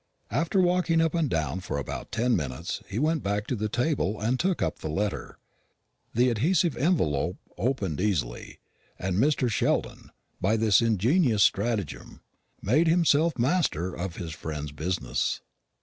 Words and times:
After 0.31 0.59
walking 0.59 0.99
up 0.99 1.13
and 1.13 1.29
down 1.29 1.59
for 1.59 1.77
about 1.77 2.11
ten 2.11 2.35
minutes 2.35 2.81
he 2.89 2.97
went 2.97 3.21
back 3.21 3.45
to 3.45 3.55
the 3.55 3.69
table 3.69 4.19
and 4.19 4.39
took 4.39 4.59
up 4.59 4.79
the 4.79 4.89
letter. 4.89 5.37
The 6.15 6.31
adhesive 6.31 6.75
envelope 6.75 7.37
opened 7.55 8.01
easily, 8.01 8.57
and 8.97 9.17
Mr. 9.17 9.47
Sheldon, 9.47 10.09
by 10.41 10.57
this 10.57 10.81
ingenious 10.81 11.43
stratagem, 11.43 12.21
made 12.63 12.87
himself 12.87 13.37
master 13.37 13.93
of 13.93 14.15
his 14.15 14.31
friend's 14.31 14.71
business. 14.71 15.41